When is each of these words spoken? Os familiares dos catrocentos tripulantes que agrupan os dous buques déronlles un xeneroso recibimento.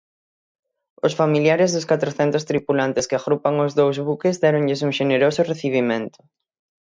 Os 1.05 1.13
familiares 1.19 1.69
dos 1.75 1.87
catrocentos 1.91 2.47
tripulantes 2.49 3.07
que 3.09 3.17
agrupan 3.19 3.55
os 3.65 3.71
dous 3.79 3.97
buques 4.07 4.35
déronlles 4.43 4.83
un 4.87 4.91
xeneroso 4.97 5.41
recibimento. 5.51 6.19